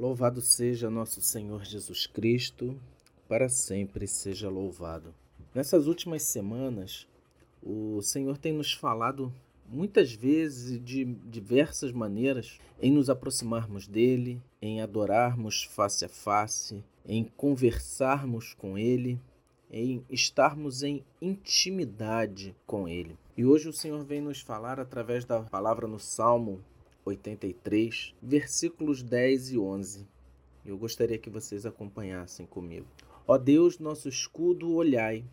[0.00, 2.74] Louvado seja nosso Senhor Jesus Cristo,
[3.28, 5.14] para sempre seja louvado.
[5.54, 7.06] Nessas últimas semanas,
[7.62, 9.30] o Senhor tem nos falado
[9.68, 16.82] muitas vezes e de diversas maneiras em nos aproximarmos dele, em adorarmos face a face,
[17.04, 19.20] em conversarmos com ele,
[19.70, 23.18] em estarmos em intimidade com ele.
[23.36, 26.58] E hoje o Senhor vem nos falar através da palavra no Salmo
[27.04, 30.06] 83, versículos 10 e 11.
[30.64, 32.86] Eu gostaria que vocês acompanhassem comigo.
[33.26, 35.24] Ó Deus, nosso escudo, olhai.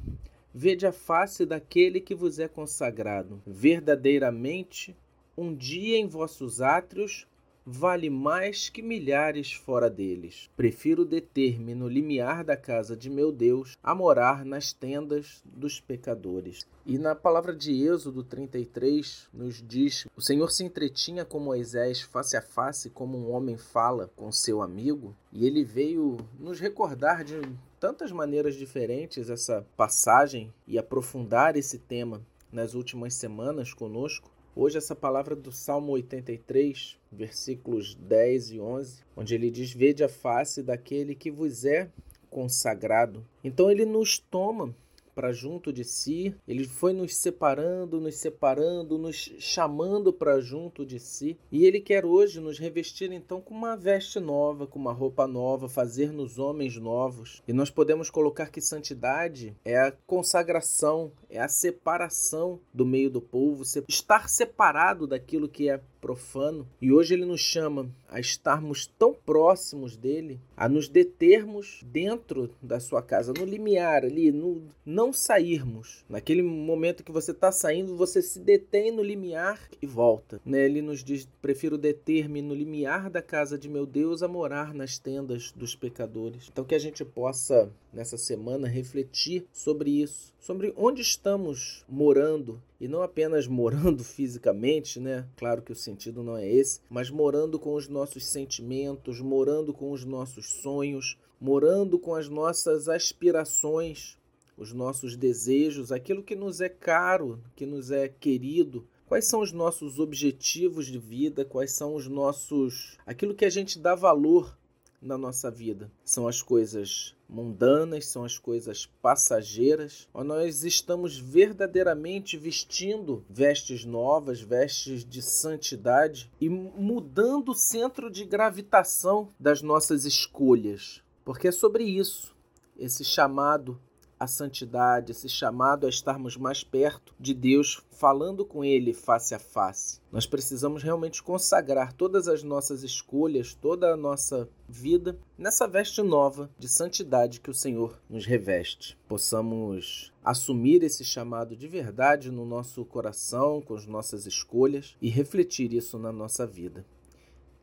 [0.53, 3.41] Vede a face daquele que vos é consagrado.
[3.45, 4.95] Verdadeiramente,
[5.37, 7.27] um dia em vossos átrios
[7.69, 10.49] vale mais que milhares fora deles.
[10.55, 16.65] Prefiro deter-me no limiar da casa de meu Deus a morar nas tendas dos pecadores.
[16.85, 22.37] E na palavra de Êxodo 33 nos diz: O Senhor se entretinha com Moisés face
[22.37, 27.41] a face, como um homem fala com seu amigo, e ele veio nos recordar de
[27.81, 34.31] tantas maneiras diferentes essa passagem e aprofundar esse tema nas últimas semanas conosco.
[34.59, 40.09] Hoje, essa palavra do Salmo 83, versículos 10 e 11, onde ele diz: Vede a
[40.09, 41.91] face daquele que vos é
[42.27, 43.23] consagrado.
[43.43, 44.73] Então, ele nos toma
[45.17, 50.99] para junto de si, ele foi nos separando, nos separando, nos chamando para junto de
[50.99, 55.25] si, e ele quer hoje nos revestir então com uma veste nova, com uma roupa
[55.25, 57.41] nova, fazer-nos homens novos.
[57.47, 63.21] E nós podemos colocar que santidade é a consagração, é a separação do meio do
[63.21, 66.67] povo, estar separado daquilo que é profano.
[66.81, 72.79] E hoje ele nos chama a estarmos tão próximos dele, a nos determos dentro da
[72.79, 76.05] sua casa, no limiar ali, no não sairmos.
[76.07, 80.39] Naquele momento que você está saindo, você se detém no limiar e volta.
[80.45, 80.65] Né?
[80.65, 84.97] Ele nos diz: prefiro deter-me no limiar da casa de meu Deus a morar nas
[84.97, 86.47] tendas dos pecadores.
[86.49, 92.87] Então que a gente possa nessa semana refletir sobre isso, sobre onde estamos morando e
[92.87, 95.27] não apenas morando fisicamente, né?
[95.35, 99.91] Claro que o sentido não é esse, mas morando com os nossos sentimentos, morando com
[99.91, 104.17] os nossos sonhos, morando com as nossas aspirações,
[104.55, 108.87] os nossos desejos, aquilo que nos é caro, que nos é querido.
[109.07, 111.45] Quais são os nossos objetivos de vida?
[111.45, 114.55] Quais são os nossos aquilo que a gente dá valor
[115.01, 115.91] na nossa vida?
[116.03, 124.39] São as coisas mundanas, são as coisas passageiras, ou nós estamos verdadeiramente vestindo vestes novas,
[124.39, 131.01] vestes de santidade e mudando o centro de gravitação das nossas escolhas.
[131.25, 132.35] Porque é sobre isso,
[132.77, 133.79] esse chamado
[134.19, 139.39] a santidade, esse chamado a estarmos mais perto de Deus, falando com Ele face a
[139.39, 139.99] face.
[140.11, 146.49] Nós precisamos realmente consagrar todas as nossas escolhas, toda a nossa vida nessa veste nova
[146.57, 148.97] de santidade que o Senhor nos reveste.
[149.07, 155.73] Possamos assumir esse chamado de verdade no nosso coração, com as nossas escolhas e refletir
[155.73, 156.85] isso na nossa vida.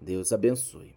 [0.00, 0.92] Deus abençoe.